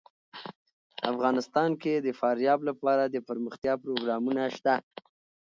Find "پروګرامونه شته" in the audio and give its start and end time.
3.83-4.75